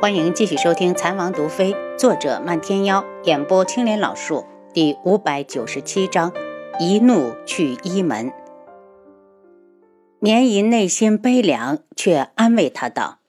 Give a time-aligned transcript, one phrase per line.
[0.00, 6.32] 欢迎继续收听《残王毒妃》，作者漫天妖，演播青莲老树，第五百九十七章：
[6.78, 8.32] 一怒去一门。
[10.18, 13.20] 绵姨内心悲凉，却安慰他道：“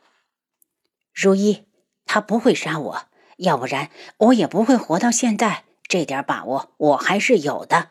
[1.15, 1.63] 如一，
[2.05, 3.02] 他不会杀我，
[3.38, 5.63] 要不然我也不会活到现在。
[5.88, 7.89] 这点把握我还是有的。”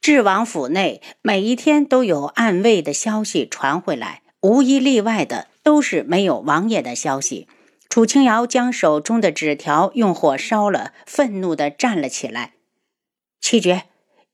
[0.00, 5.48] 智王府内每一天都有暗卫的消息传回来，无一例外的。
[5.64, 7.48] 都是没有王爷的消息。
[7.88, 12.52] 楚清瑶将手中的纸条用火烧了，愤怒地站了起来。
[13.40, 13.84] 七绝，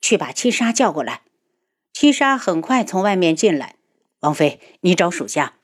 [0.01, 1.23] 去把七杀叫过来。
[1.93, 3.77] 七杀很快从外面进来。
[4.23, 5.55] 王妃，你找属下。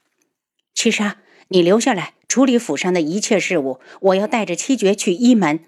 [0.73, 1.17] 七杀，
[1.49, 3.81] 你留下来处理府上的一切事务。
[4.01, 5.59] 我要带着七绝去一门。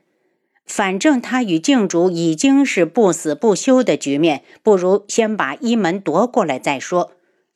[0.64, 7.14] 反正他与静主已经是不死不休的局面，不如先把一门夺过来再说。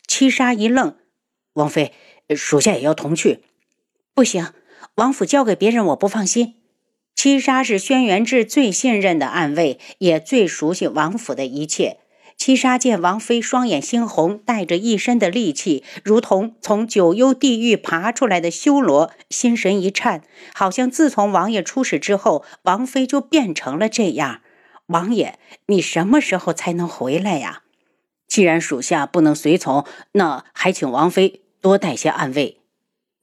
[0.08, 0.96] 七杀一愣，
[1.54, 1.92] 王妃。
[2.34, 3.40] 属下也要同去，
[4.14, 4.46] 不行，
[4.94, 6.54] 王府交给别人我不放心。
[7.14, 11.98] 七杀是轩辕志最信任的暗卫，也最熟悉王府的一切。
[12.38, 20.22] 七杀见王妃双眼猩红，带着一身的戾气，如同从九幽地狱爬出来的修罗，心神一颤，
[20.54, 24.40] 好像自从王爷出事之后，王妃就变成了这样。
[24.86, 27.61] 王爷，你什么时候才能回来呀？
[28.32, 31.42] 既然属下不能随从，那还请王妃。
[31.60, 32.62] 多带些暗卫，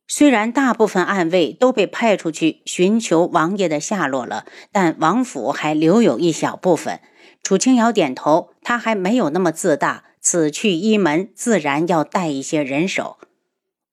[0.08, 7.00] 虽然大部分暗卫都被派出去寻求王爷的下落了，但王府还留有一小部分。
[7.42, 13.18] 楚清瑶点头，他还没有那么自大，此去一门自然要带一些人手。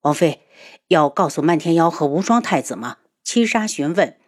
[0.03, 0.43] 王妃
[0.89, 2.99] 要告诉漫天妖和无双太子吗？
[3.25, 4.19] 七杀询问。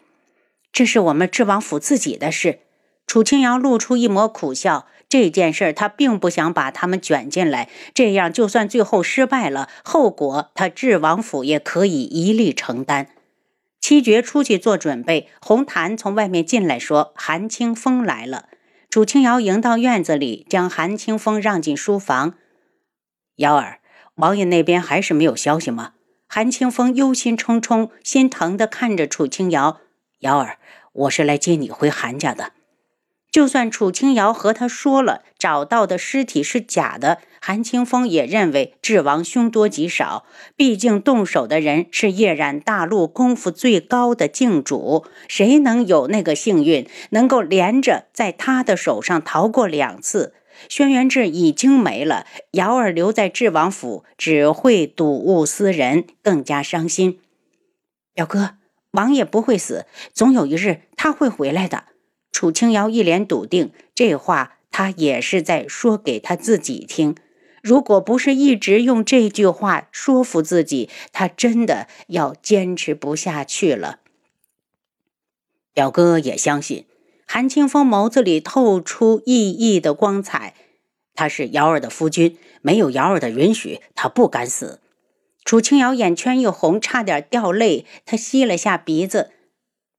[0.72, 2.60] 这是我们智王府自己的事。
[3.06, 4.86] 楚清瑶露出一抹苦笑。
[5.08, 13.08] 这件事他并不想把他们卷进来，这样就算最后失败了，后果他智王府也可以一力承担。
[13.80, 18.48] 七绝出去做准备，红檀从外面进来，说：“韩清风来了。”
[18.90, 22.34] 楚清瑶迎到院子里，将韩清风让进书房。
[23.36, 23.80] 瑶儿，
[24.16, 25.92] 王爷那边还是没有消息吗？
[26.26, 29.80] 韩清风忧心忡忡，心疼地看着楚清瑶。
[30.18, 30.58] 瑶儿，
[30.92, 32.52] 我是来接你回韩家的。
[33.30, 40.24] 就算楚清瑶和他说了找到的尸体是假的，韩清风也认为智王凶多吉少。
[40.56, 50.34] 毕竟动手的人是夜染大陆功夫最高的境主，谁能有那个幸运，能够连着在他的手上逃过两次？
[50.68, 57.20] 轩辕志已经没了，瑶儿留在智王府只会睹物思人，更加伤心。
[58.12, 58.54] 表哥，
[58.92, 61.84] 王爷不会死，总有一日他会回来的。
[62.32, 67.16] 楚清瑶一脸笃定，这话他也是在说给他自己听。
[67.62, 74.00] 如果不是一直用这句话说服自己，他真的要坚持不下去了。
[75.74, 76.86] 表哥也相信。
[77.26, 80.54] 韩清风眸子里透出熠熠的光彩。
[81.14, 84.80] 他是瑶儿的夫君，没有瑶儿的允许，他不敢死。
[85.44, 87.84] 楚清瑶眼圈一红，差点掉泪。
[88.06, 89.32] 他吸了下鼻子，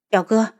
[0.07, 0.53] 表哥。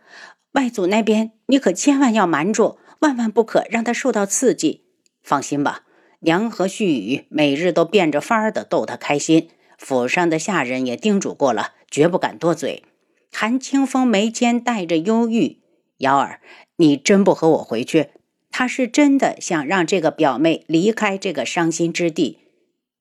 [0.52, 4.84] 外祖那边，你可千万要瞒住，万万不可让他受到刺激。
[5.24, 5.82] 放心吧，
[6.20, 9.50] 娘和旭宇每日都变着法儿的逗他开心。
[9.78, 12.84] 府上的下人也叮嘱过了，绝不敢多嘴。
[13.32, 15.58] 韩清风眉间带着忧郁
[15.98, 16.40] ：“瑶儿，
[16.76, 18.10] 你真不和我回去？”
[18.52, 22.40] 他是真的想让这个表妹离开这个伤心之地。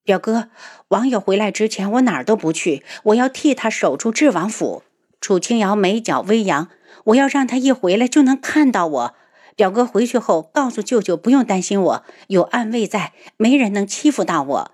[0.04, 0.48] 表哥，
[0.88, 4.82] 王爷回来之前，我哪儿都不去，我要替他守住智王府。
[5.20, 6.68] 楚清瑶眉角微扬。
[7.08, 9.14] 我要让他一回来就能看到我。
[9.56, 14.72] 表哥回去后告诉舅舅，不用担心我，有暗卫在，没人能欺负到我。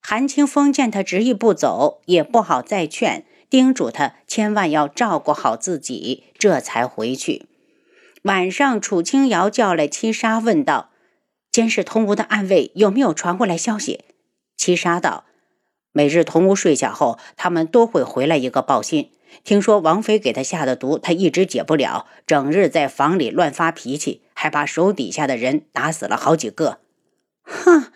[0.00, 7.46] 韩清风见他执意不走，也不好再劝，叮嘱他千万要照顾好自己，这才回去。
[8.22, 10.90] 晚上，楚清瑶叫来七杀，问道
[11.52, 14.04] ：“监视童无的暗卫有没有传过来消息？”
[14.56, 15.24] 七杀道
[15.92, 19.10] ：“每日童无睡下后，他们都会回来一个报信。”
[19.44, 26.78] 听说王妃给他下的毒，他一直解不了，整日在房里乱发脾气，还把手底下的人打死了好几个。
[27.42, 27.86] 哼，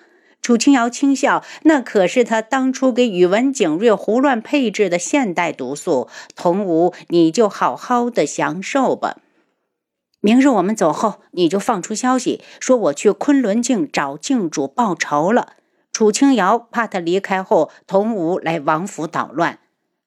[0.41, 6.09] 楚清瑶轻笑，那可是他当初给宇文景睿胡乱配置的现代毒素。
[6.35, 9.19] 童无，你就好好的享受吧。
[10.21, 15.55] 明日我们走后，你就放出消息，说我去昆仑镜找镜主报仇了。
[15.93, 19.59] 楚清瑶怕他离开后，童无来王府捣乱。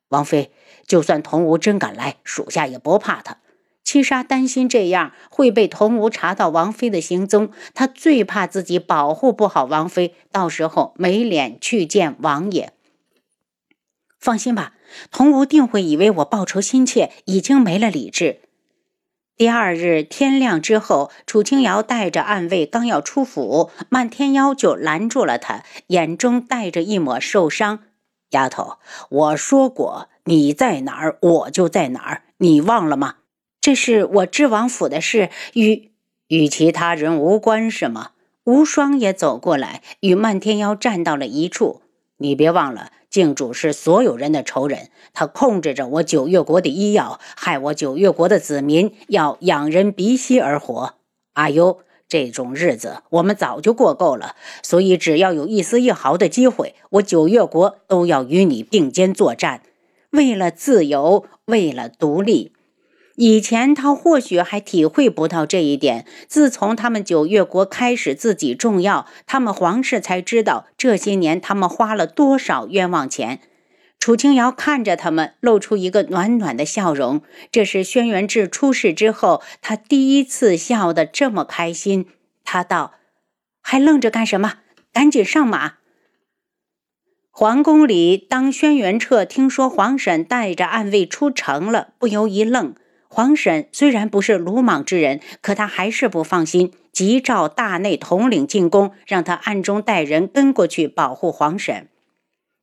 [0.09, 0.51] 王妃，
[0.85, 3.37] 就算童无真敢来，属下也不怕他。
[3.83, 12.73] 七杀担心这样会被童无查到王妃的行踪，他最怕自己保护不好王妃，到时候没脸去见王爷。
[14.19, 14.73] 放心吧，
[15.11, 18.41] 童无定会以为我报仇心切，已经没了理智。
[19.37, 27.83] 第二日天亮之后，楚清瑶带着暗卫刚要出府，漫天妖就拦住了他，眼中带着一抹受伤。
[28.31, 28.77] 丫头，
[29.09, 33.15] 我说过你在哪儿，我就在哪儿，你忘了吗？
[33.61, 35.91] 这是我知王府的事，与
[36.27, 38.11] 与其他人无关，是吗？
[38.43, 41.81] 无双也走过来，与漫天妖站到了一处。
[42.17, 42.91] 你别忘了。
[43.07, 50.95] 靖主是所有人的仇人，他控制着我九月国的医药，害我九月国的子民要仰人鼻息而活。
[51.31, 59.61] 阿优，这种日子我们早就过够了，所以只要有一丝一毫的机会，我九月国都要与你并肩作战，
[60.11, 62.53] 为了自由，为了独立。
[63.17, 73.39] 以前他或许还体会不到这一点，自从他们九月国开始自己重要，他们皇室才知道这些年他们花了多少冤枉钱。
[74.05, 77.23] 楚清瑶看着他们，露出一个暖暖的笑容。
[77.51, 82.05] 这是轩辕志出事之后，他第一次笑得这么开心。
[82.43, 82.93] 他道
[83.63, 84.59] ：“还愣着干什么？
[84.93, 85.77] 赶紧上马！”
[87.33, 92.75] 皇宫里，当轩辕彻听说皇婶带着暗卫出城了，不由一愣。
[93.07, 101.87] 皇婶虽然不是鲁莽之人，可他还是不放心，急召大内统领进宫，让他暗中带人跟过去保护皇婶。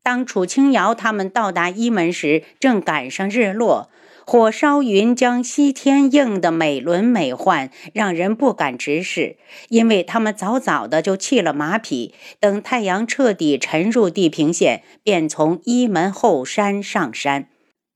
[0.03, 3.89] 当楚清瑶他们到达一门时，正赶上日落，
[4.27, 9.37] 火烧云将西天映得美轮美奂，让人不敢直视。
[9.69, 17.49] 因为他们早早的就弃了马匹，等太阳彻底沉入地平线，便从一门后山上山。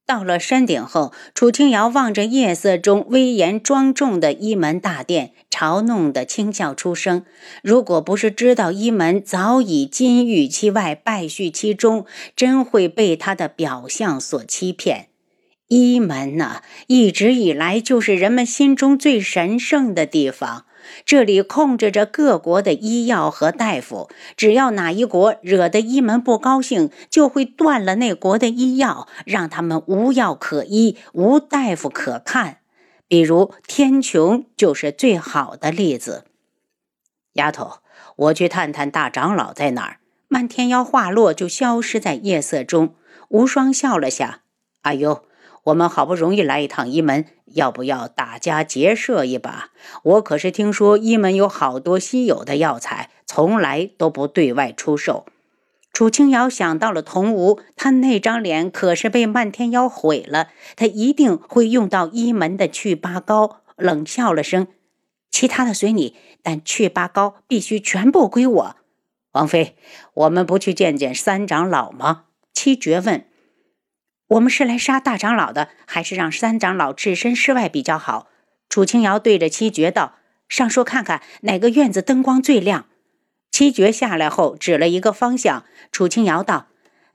[0.07, 7.25] 到了山顶后，楚清瑶望着夜色中威严庄重的一门大殿，嘲弄的轻笑出声。
[7.61, 12.07] 如果不是知道一门早已金玉其外，败絮其中，
[12.37, 15.09] 真会被他的表象所欺骗。
[15.67, 20.67] 一门呢，一直以来就是人们心中最神圣的地方。
[21.05, 32.59] 这里控制着各国的医药和大夫，只要哪一国惹得一门不高兴，就会断了那国的医药，让他们无药可医，无大夫可看。
[33.09, 36.25] 比如天穹就是最好的例子。
[37.35, 37.79] 丫头，
[38.17, 39.99] 我去探探大长老在哪儿。
[40.29, 42.95] 漫天妖话落，就消失在夜色中。
[43.29, 44.41] 无双笑了下，
[44.83, 45.23] 阿优。
[45.67, 49.71] 我们好不容易来一趟一门，要不要大家结社一把？
[50.05, 55.27] 我可是听说一门有好多稀有的药材，从来都不对外出售。
[55.93, 63.63] 楚清瑶想到了童无，他那张脸可是被漫天妖毁了，他一定会用到一门的祛疤膏。
[63.77, 64.69] 冷笑了声，
[65.31, 68.77] 其他的随你，但祛疤膏必须全部归我。
[69.33, 69.77] 王妃，
[70.15, 72.27] 我们不去见见三长老吗？
[72.55, 73.27] 七绝问。
[74.29, 78.29] 我们是来杀大长老的，还是让三长老置身事外比较好？
[78.69, 80.17] 楚清瑶对着七绝道
[80.49, 82.87] ：“上说看看哪个院子灯光最亮。”
[83.53, 85.65] 七绝下来后指了一个方向。
[85.93, 86.67] 楚清瑶道：“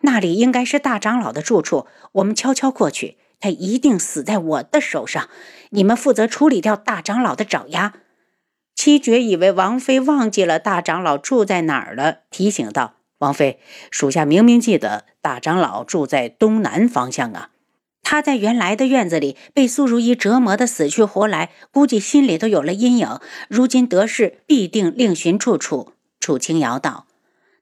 [0.02, 5.30] 那里应该是大长老的住处，我们悄悄过去，他一定死在我的手上。
[5.72, 7.94] 你们负责处理掉大长老的爪牙。”
[8.74, 12.96] 七绝以为王妃忘记了大长老住在哪儿了，提醒道。
[13.22, 13.60] 王妃，
[13.92, 17.50] 属下明明记得大长老住在东南方向啊！
[18.02, 23.20] 他在原来的院子里被苏如意折磨得死去活来，估计心里都有了阴影。
[23.48, 25.94] 如今得势，必定另寻住处。
[26.20, 27.06] 楚青瑶道：“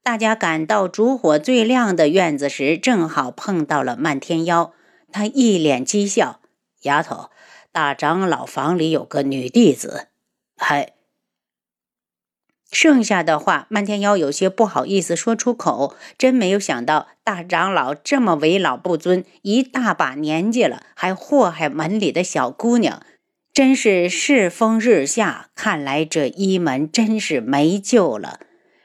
[0.02, 4.74] 大家赶到烛火最亮的院子时，正好碰到了漫天妖。
[5.12, 6.40] 他一脸讥笑
[6.84, 7.30] ：‘丫头，
[7.74, 10.08] 大长老房里有个女弟子，
[10.58, 10.94] 还……’”
[12.72, 15.96] 剩下的话，漫天妖有些不好意思说出口。
[16.18, 23.02] 真没有想到，大长老这么为老不尊，一大把年纪了，还祸害门里的小姑娘，
[23.52, 25.50] 真是世风日下。
[25.56, 28.40] 看来这一门真是没救了。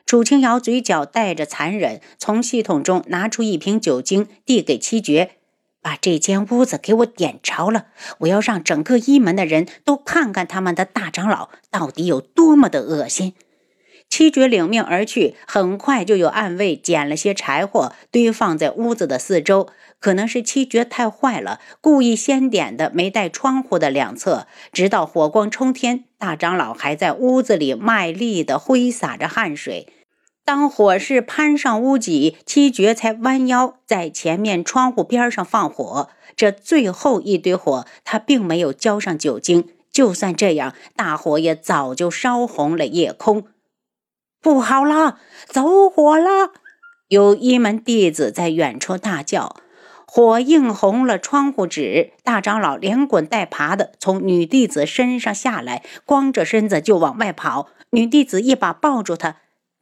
[0.06, 5.32] 楚清瑶嘴角带着残忍，从系统中拿出一瓶酒精，递给七绝
[5.82, 7.86] ：“把这间屋子给我点着了，
[8.20, 13.34] 我要让整个一门的人都看看他们的大长老到底有多么的恶心。”
[14.14, 19.66] 七绝领命而去，很快就有暗卫捡了些柴火堆放在屋子的四周。
[19.98, 29.88] 可能是七绝太坏了，故意先点的没带窗户的两侧，直到火光冲天，大长老还在屋子里卖力地挥洒着汗水。
[30.44, 36.08] 当火势攀上屋脊，七绝才弯腰在前面窗户边上放火。
[36.36, 43.48] 这最后一堆火，他并没有浇上酒精，就算这样，大火也早就烧红了夜空。
[44.44, 46.52] 不好了，走火了！
[47.08, 49.56] 有一门弟子在远处大叫。
[50.06, 57.70] 火映红了窗户纸，大长老连滚带爬的从女弟子身上下来，光着身子就往外跑。
[57.92, 59.36] 女弟子一把抱住他：“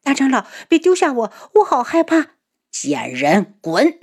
[0.04, 2.28] 大长老，别丢下我，我好害怕！”
[2.70, 3.98] 贱人，滚！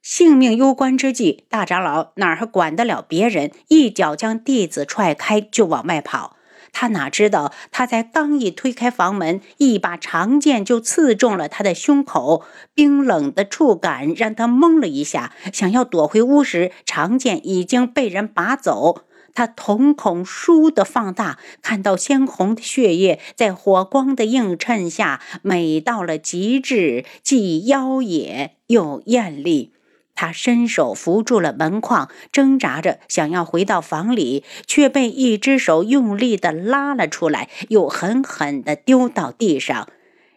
[0.00, 3.50] 性命攸关之际，大长老哪还管得了别人？
[3.66, 6.36] 一脚将弟子踹开，就往外跑。
[6.74, 12.44] 他哪知道，他才刚一推开房门，一把长剑就刺中了他的胸口。
[12.74, 19.04] 冰冷的触感让他懵了一下，想要躲回屋时，长剑已经被人拔走。
[19.36, 29.72] 他瞳孔倏地放大，看到鲜红的血液在火光的映衬下，美到了极致，既妖冶又艳丽。
[30.14, 39.88] 他伸手扶住了门框，挣扎着想要回到房里，却被一只手用力地拉了出来，又狠狠地丢到地上。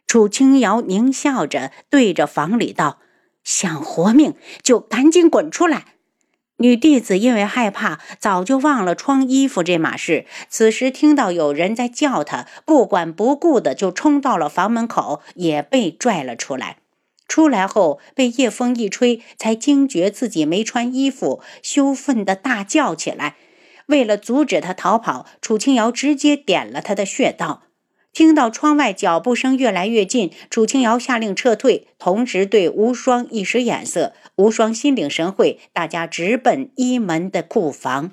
[0.07, 3.00] 楚清瑶狞笑着对着房里道
[3.43, 5.86] ：“想活命就赶紧滚出来！”
[6.60, 10.25] 女弟子因为害怕，早就忘了穿衣服这码事。
[10.50, 16.77] 此时听到有人在叫她，不管不顾的就冲到了房门口，也被拽了出来。
[17.27, 23.36] 出来后被夜风一吹，才惊觉自己没穿衣服，羞愤地大叫起来。
[23.88, 27.63] 为了阻止他逃跑，楚清瑶直接点了他的穴道。
[28.13, 34.13] 听到窗外脚步声越来越近，楚清瑶下令撤退，同时对无双一使眼色。
[34.38, 38.12] 无双心领神会，大家直奔一门的库房。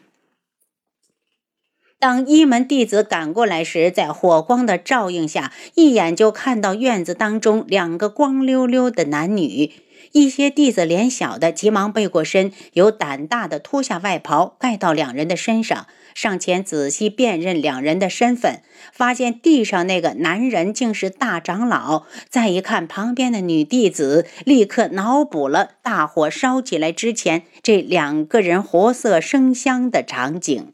[1.98, 9.72] 当一门弟子赶过来时，在火光的照映下，一眼就看到院子当中两个光溜溜的男女。
[10.12, 18.60] 一些弟子脸小的急忙背过身，有胆大的脱下外袍盖到两人的身上，上前仔细辨认两人的身份，
[18.92, 22.04] 发现地上那个男人竟是大长老。
[22.28, 30.73] 再一看旁边的女弟子，立刻脑补了大火烧起来之前这两个人活色生香的场景。